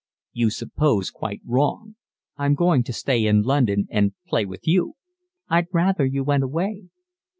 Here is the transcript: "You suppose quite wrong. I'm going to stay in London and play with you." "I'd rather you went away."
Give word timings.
"You 0.33 0.49
suppose 0.49 1.11
quite 1.11 1.41
wrong. 1.45 1.95
I'm 2.35 2.55
going 2.55 2.81
to 2.85 2.91
stay 2.91 3.27
in 3.27 3.43
London 3.43 3.87
and 3.91 4.13
play 4.25 4.45
with 4.47 4.67
you." 4.67 4.95
"I'd 5.47 5.67
rather 5.71 6.07
you 6.07 6.23
went 6.23 6.43
away." 6.43 6.85